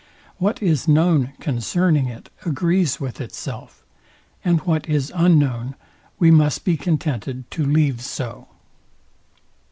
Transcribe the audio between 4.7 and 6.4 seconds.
is unknown, we